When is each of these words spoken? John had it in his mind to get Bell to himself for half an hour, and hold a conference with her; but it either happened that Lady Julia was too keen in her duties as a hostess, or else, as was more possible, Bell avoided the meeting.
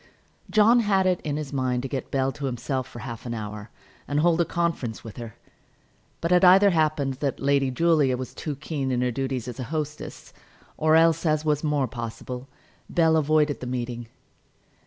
John 0.49 0.79
had 0.79 1.05
it 1.05 1.21
in 1.21 1.37
his 1.37 1.53
mind 1.53 1.83
to 1.83 1.87
get 1.87 2.09
Bell 2.09 2.31
to 2.31 2.45
himself 2.45 2.87
for 2.87 2.97
half 2.97 3.27
an 3.27 3.35
hour, 3.35 3.69
and 4.07 4.19
hold 4.19 4.41
a 4.41 4.45
conference 4.45 5.03
with 5.03 5.17
her; 5.17 5.35
but 6.21 6.31
it 6.31 6.43
either 6.43 6.71
happened 6.71 7.13
that 7.19 7.39
Lady 7.39 7.69
Julia 7.69 8.17
was 8.17 8.33
too 8.33 8.55
keen 8.55 8.91
in 8.91 9.01
her 9.01 9.11
duties 9.11 9.47
as 9.47 9.59
a 9.59 9.65
hostess, 9.65 10.33
or 10.75 10.95
else, 10.95 11.23
as 11.23 11.45
was 11.45 11.63
more 11.63 11.87
possible, 11.87 12.47
Bell 12.89 13.15
avoided 13.15 13.59
the 13.59 13.67
meeting. 13.67 14.07